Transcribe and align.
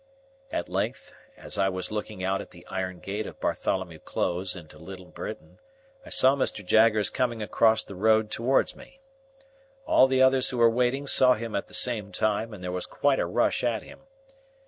At 0.51 0.67
length, 0.67 1.13
as 1.37 1.59
I 1.59 1.69
was 1.69 1.91
looking 1.91 2.23
out 2.23 2.41
at 2.41 2.49
the 2.49 2.65
iron 2.65 3.01
gate 3.01 3.27
of 3.27 3.39
Bartholomew 3.39 3.99
Close 3.99 4.55
into 4.55 4.79
Little 4.79 5.05
Britain, 5.05 5.59
I 6.03 6.09
saw 6.09 6.35
Mr. 6.35 6.65
Jaggers 6.65 7.11
coming 7.11 7.43
across 7.43 7.83
the 7.83 7.93
road 7.93 8.31
towards 8.31 8.75
me. 8.75 8.99
All 9.85 10.07
the 10.07 10.23
others 10.23 10.49
who 10.49 10.57
were 10.57 10.71
waiting 10.71 11.05
saw 11.05 11.35
him 11.35 11.55
at 11.55 11.67
the 11.67 11.75
same 11.75 12.11
time, 12.11 12.51
and 12.51 12.63
there 12.63 12.71
was 12.71 12.87
quite 12.87 13.19
a 13.19 13.27
rush 13.27 13.63
at 13.63 13.83
him. 13.83 13.99